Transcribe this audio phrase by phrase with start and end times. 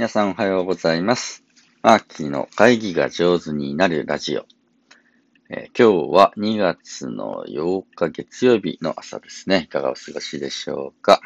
[0.00, 1.44] 皆さんおはようございます。
[1.82, 4.46] マーキーの会議が上手になるラジオ。
[5.50, 9.64] えー今日は2月の8日月曜日の朝ですね。
[9.66, 11.20] いかがお過ごしでしょうか。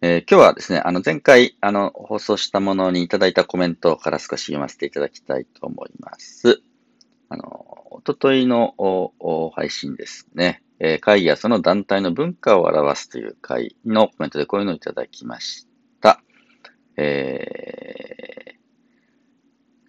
[0.00, 6.62] えー今日はですね、あの前回あの放送したものにいただいたコメントから少し読ませていただきたいと思います。
[7.28, 9.12] あの、おとといの
[9.54, 10.62] 配信ですね。
[10.78, 15.69] え会議やその団体の文化を表すという回のコメントでこういうのをいただきました。
[16.96, 17.80] えー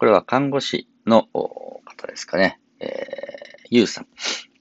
[0.02, 2.60] これは看護師の方ですかね。
[2.80, 4.08] えー、ゆうさん。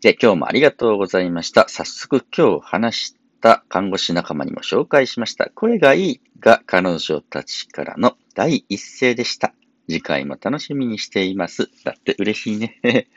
[0.03, 1.67] で、今日もありがとうございました。
[1.67, 5.49] 早速今日話した看護師仲間にも紹介しました。
[5.55, 9.55] 声がいいが彼女たちからの第一声でした。
[9.89, 11.71] 次回も楽しみにしています。
[11.85, 12.79] だって嬉しいね。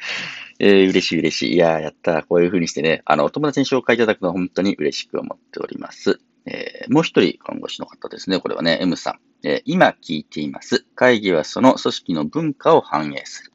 [0.59, 1.55] えー嬉しい嬉しい。
[1.55, 2.25] いやー、やったー。
[2.25, 6.21] こういう風にしてね、あの、お友達に紹介いただくのは本当に嬉しく思っております。
[6.45, 8.39] えーもう一人看護師の方ですね。
[8.39, 9.19] これはね、M さん。
[9.47, 10.85] えー今聞いています。
[10.95, 13.51] 会議はその組織の文化を反映する。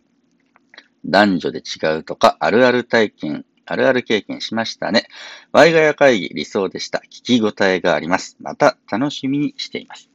[1.04, 5.06] 男女で違うとか、あるある体験、あるある経験しましたね。
[5.52, 7.02] ワイガヤ会議理想でした。
[7.10, 8.36] 聞き応えがあります。
[8.40, 10.10] また楽しみにしています。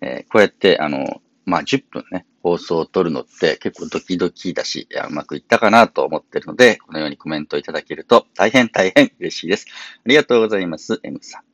[0.00, 9.66] えーこうやって、あの、まあ、10分ね、放送を撮るのって結構ドキドキだし、うまくいったかなと思ってるので、このようにコメントいただけると大変大変嬉しいです。
[10.04, 11.51] ありがとうございます、M さん。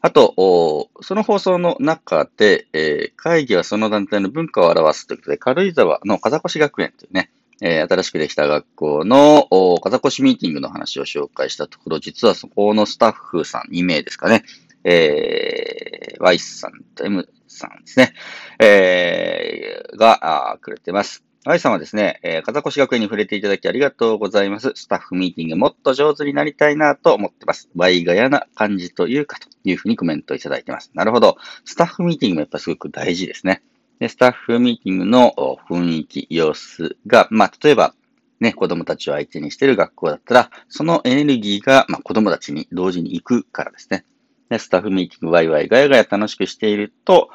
[0.00, 9.48] あと、その放送の中で、えー会議はその団体の文化を表すということで、軽井沢の風越学園というね、えー新しくできた学校の
[9.82, 14.44] 風越ミーティングの話を紹介したところ、実はそこのスタッフさん2名ですかね、
[14.84, 18.14] えー、Y さんと M さんですね、
[18.60, 21.27] えーが、あくれてます。
[21.48, 24.72] Y さんはですね、えー、風越学園に触れていただきありがとうございます。
[24.74, 27.70] スタッフミーティングもっと上手になりたいなと思ってます。
[27.74, 30.90] Y がやな感じというかというふうにコメントいただいてます。
[30.92, 31.38] なるほど。
[31.64, 33.62] スタッフミーティングもやっぱすごく大事ですね。
[33.98, 35.32] で、スタッフミーティングの
[35.70, 37.94] 雰囲気、様子が、まあ、例えば、
[38.40, 44.04] ね、子供たちを相手にしている学校だったら、そのエネルギーが、まあ、子供たちに同時に行くからですね。
[44.50, 47.30] で、スタッフミーティング、ワイワイガヤガヤ楽しくしていると、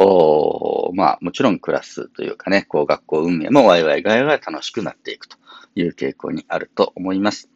[0.00, 5.36] おーまあ、もちろんクラスというかね、こう学校運営もワイワイガヤガヤ楽しくなっていくと
[5.74, 7.50] いう傾向にあると思います。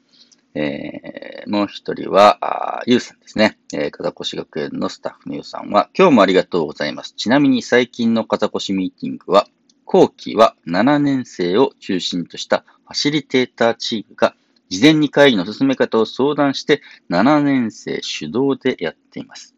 [0.54, 2.38] えー、もう一人は、
[2.80, 3.58] あゆうさんですね。
[3.72, 7.14] えー、風越学園のスタッフのゆうさんは、今日もありがとうございます。
[7.16, 9.46] ちなみに最近の風越ミーティングは、
[9.84, 14.34] 後期は7年生を中心としたファシリテーターチームが、
[14.68, 19.51] 事前に会議の進め方を相談して、7年生主導でやっています。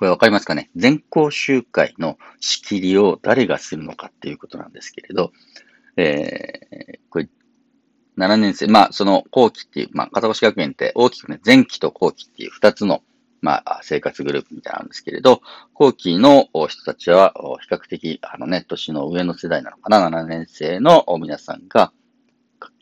[0.00, 0.70] これわかりますかね？
[0.76, 5.30] 全校集会の仕切りを誰がするのかっていうことなんですけれど、
[5.98, 7.28] えー、これ、
[8.16, 13.02] 7年生、まあ、その後期っていう、まあ、片越学園って大きくね、前期と後期っていう2つの、
[13.42, 15.42] まあ、生活グループみたいなんですけれど、
[15.74, 21.92] 後期の人たちは、比較的、あのね、年の上の世代なのかな、7年生の皆さんが、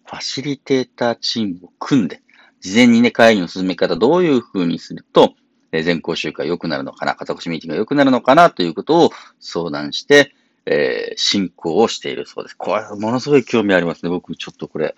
[0.07, 2.23] ファシリテーターチームを組んで、
[2.61, 5.35] 事前にね、会議の進め方どういう風にすると、
[5.73, 10.35] え全校集会良くなるのかな、片越ミーティングが良くなるのかなということを相談して、
[10.67, 12.57] えー進行をしているそうです。
[12.57, 14.11] これ、ものすごい興味ありますね。
[14.11, 14.93] 僕、ちょっとこれ、や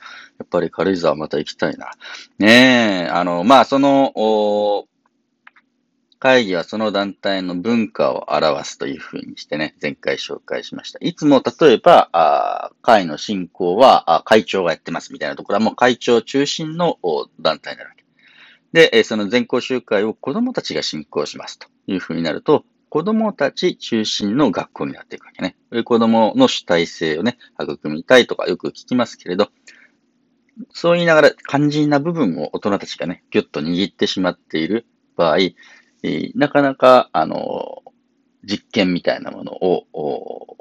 [0.45, 1.93] っぱり軽井沢また行きたいな。
[2.39, 4.87] ねえ、あの、まあ、その、お
[6.21, 10.99] 会議はその団体の文化を表すというふうにしてね、前回紹介しました。
[11.01, 16.99] いつも例えば、あ会の進行はあ会長がやってますみたいなところはもう会長中心の
[17.41, 18.00] 団体になるわけ。
[18.73, 25.57] で、その全校集会を子供たちが進行しますというふうになると、子供たち中心の学校になっていくわけね。
[25.85, 29.51] 子供の主体性をね、育みたいとかよく聞きますけれど、
[30.73, 35.39] そう言いながら肝心な部分を大人たちがね、ぎゅっと握ってしまっている場合、
[36.35, 37.83] なかなか、あの、
[38.45, 40.57] 実験みたいなものを、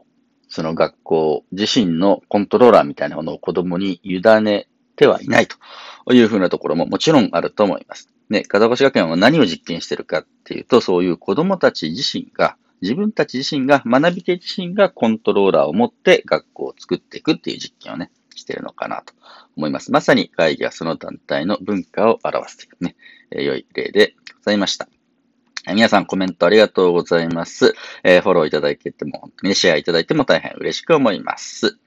[0.49, 4.67] その学校自身のコントローラーみたいなものを子供に委ね
[4.99, 8.09] てはいないというふうなところももちろんあると思います。
[8.29, 19.13] ね、風越学園は何を実験してるかっていうと、そういう子供たち自身が、自分たち自身が、学び手自身がコントローラーを持って学校を作っていくっていう実験をね、してるのかなと
[19.55, 19.91] 思います。
[19.91, 22.95] まさに会議はその団体の文化を表すというね、
[23.31, 24.89] えー良い例でございました。
[25.67, 27.73] 皆さんコメントありがとうございます。
[28.03, 31.77] えーフォローいただけても、本当にねシェアいただいても大変嬉しく思います。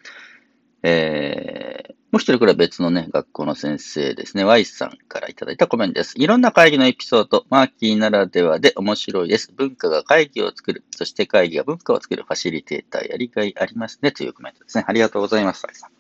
[0.83, 4.45] えーもう一人これは別のね、学校の先生ですね。
[4.45, 6.13] Y さんからいただいたコメントです。
[6.19, 9.51] いろんな会議のエピソード、マーキーならではで面白いです。
[9.57, 10.85] 文化が会議を作る。
[10.91, 14.13] そして会議が文化を作るファシリテーターやりがいありますね。
[14.13, 14.85] というコメントですね。
[14.87, 15.65] ありがとうございます。
[15.67, 15.91] Y さん。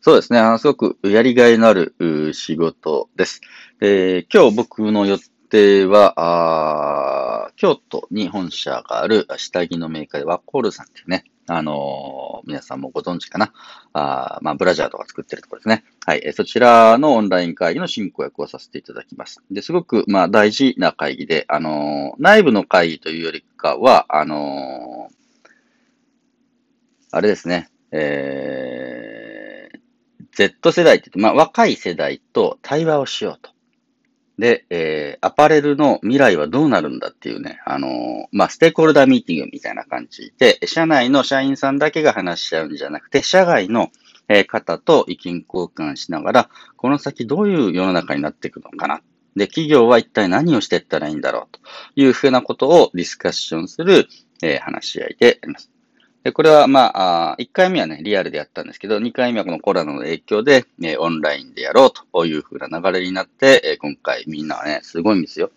[0.00, 0.38] そうですね。
[0.38, 1.94] あの、すごくやりがいのある
[2.32, 3.42] 仕事です。
[3.82, 5.18] えー今日僕の予
[5.50, 13.52] 定は、あ京都に本社がある下着のメーカーでワッコールさんっていうね、あの、皆さんもご存知かな？
[13.92, 15.84] あまあ、ブラジャーとか作ってるところですね。
[16.06, 16.32] はい。
[16.32, 19.42] そちらのオンライン会議の進行役をさせていただきます。
[19.50, 25.10] で、すごく、まあ、大事な会議で、あの、内部の会議というよりかは、あの、
[27.10, 29.78] あれですね、えー、
[30.32, 33.53] Z 世代って言って、まあ、若い世代と対話をしようと。
[34.38, 43.90] で、えー、アパレルの未来はどうなるんだっていうね、あのー、まあ、ステークホルダーミーティングみたいな感じで、社内の社員さんだけが話し合うんじゃなくて、社外の
[44.46, 49.02] 方と意見交換しながら、この先どういう世の中になっていくのかな。
[49.36, 51.60] で、企業は一体何をしていったらいいんだろうと
[51.96, 54.08] いうふうなことをディスカッションする、
[54.42, 55.73] えー、話し合いであります。
[56.24, 65.50] で、これは、まあ、1回目はね、リアルでやったんですけど、2回目はこのコロナの影響で、ね、オンラインでやろうというふうな流れになって、今回みんなはね、すごいんですよ。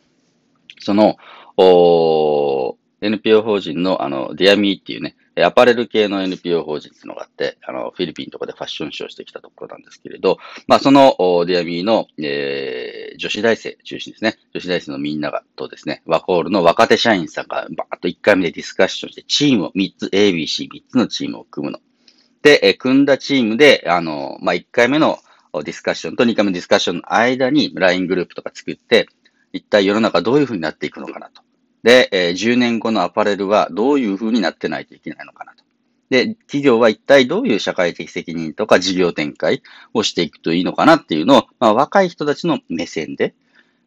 [0.80, 1.16] その、
[1.56, 10.38] お NPO 法人の、あの、ディアミーっていうね、アパレル系の NPO 法人っていうのがあって、あの、フィリピンとかでファッションショーしてきたところなんですけれど、
[10.68, 14.38] まあ、その、ディアミーの、えー、女子大生中心ですね。
[14.54, 21.80] 女子大生のみんなが、とですね、ワコールの若手社員さんが、バーッと1回目でディスカッションして、チームを3つ、ABC3 つのチームを組むの。
[22.42, 25.20] で、え組んだチームで、あの、まあ、1回目の
[25.54, 29.08] ディスカッションと2回目のディスカッションの間に LINE グループとか作って、
[29.54, 31.42] 一体世の中どういう風になっていくのかなと。
[31.88, 35.64] で、えー、10年後のアパレルはどういう風になってないといけないのかなと。
[36.10, 39.64] で、企業は一体どういう社会的責任とか事業展開
[39.94, 43.36] をしていくといいのかなっていうのを、まあ、若い人たちの目線で、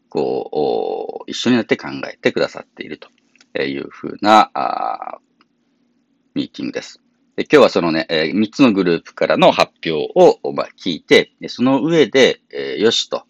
[0.09, 3.11] こう、一緒になって考えてくださっていると
[3.63, 5.19] いう風な、あ
[6.33, 7.03] ミーティングです。
[7.37, 13.25] で今日はそのね、えー、3つのグループからの発表を、まあ、聞いて、その上で、えー、よしと、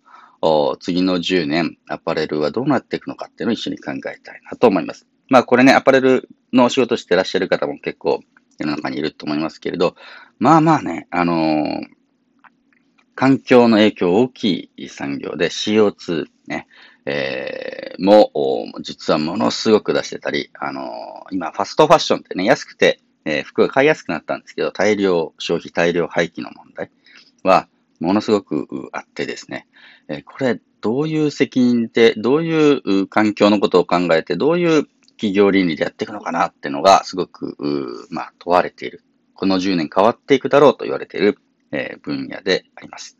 [0.81, 5.07] 次の10年、アパレルはどうなっていくのかっていうのを一緒に考えたいなと思います。
[5.29, 8.21] まあこれね、アパレルのお仕事してらっしゃる方も結構
[8.59, 9.95] 世の中にいると思いますけれど、
[10.39, 11.81] まあまあね、あのー、
[13.15, 16.67] 環境の影響大きい産業で CO2 ね、
[17.07, 18.31] えー、も、
[18.81, 26.91] 実はものすごく出してたり、あのー、今ファストファッションってね、安くて、えー、服が買いやすくなったんですけど、大量消費、大量廃棄の問題
[27.43, 27.69] は、
[28.01, 29.67] ものすごくあってですね、
[30.09, 37.57] えこれ、どういう責任で、どういう環境のことを考えて、どういう企業倫理でやっていくのかなっていうのが、すごく、
[38.11, 39.05] まあ、問われている。
[39.35, 41.39] この10年変わっていくだろうと言われている、
[41.73, 43.17] え分野であります。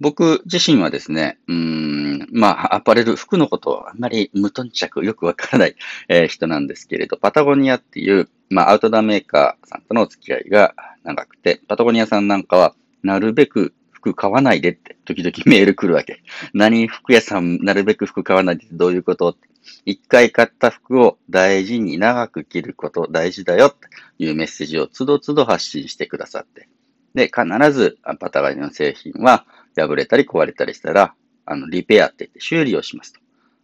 [0.00, 5.76] 僕自身はですね、うん、まあ、アパレル、服のことをあんまり無頓着、よくわからない、
[6.08, 12.74] え、人なんですけれど、パタゴニアっていう、まあ、アウトドアメーカーさんとのお付き合いが長くて、パタゴニアさんなんかは、
[13.06, 16.22] なるべく服買わないでって、時々メール来るわけ。
[16.52, 19.36] 何服屋さん、なるべく服買わないでってどういうこと。
[19.84, 23.88] 一回買った服を大事に長く着ること大事だよって
[24.18, 26.68] いうメッセージをつどつど発信してくださって。
[27.14, 31.14] で、必ずパタガニの製品は破れたり壊れたりしたら、
[31.46, 33.20] あの、リペアって言って修理をしますと。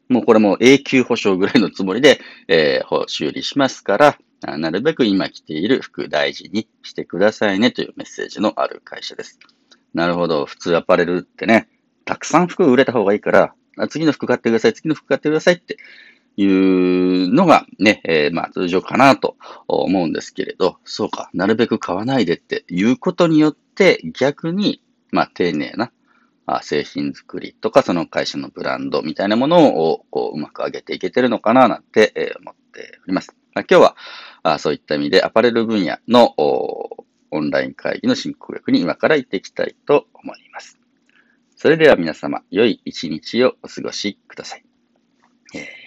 [0.09, 9.39] もうこれも永久保証ぐらいのつもりで、えー、修理しますから、なるべく今着ている服大事にしてくださいねというメッセージのある会社です。
[9.95, 10.47] なるほど。
[10.47, 11.69] 普通アパレルってね、
[12.05, 13.55] たくさん服売れた方がいいから、
[13.89, 15.77] 次の服買ってください、次の服買ってくださいって
[16.37, 19.37] いうのがね、えー、まあ通常かなと
[19.69, 25.93] 思うんですけれど、そうか、なるべく買わないでっていうことによって逆に、まあ丁寧な
[26.63, 33.37] 製品作りとかその会社のブランドみたいなものをこううまく上げていけてるのかななんて思っております。
[33.55, 33.97] 今日は
[34.59, 40.79] そういった意味でアパレル分野のオンライン会議の進行役に今から行っていきたいと思います。
[41.57, 44.65] それでは皆様、良い一日をお過ごしください。
[45.55, 45.82] えー